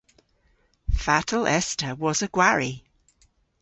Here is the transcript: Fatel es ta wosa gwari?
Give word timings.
Fatel 1.03 1.43
es 1.57 1.67
ta 1.79 1.89
wosa 2.01 2.27
gwari? 2.35 2.73